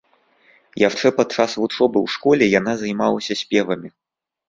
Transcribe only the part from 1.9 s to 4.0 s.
ў школе яна займалася спевамі.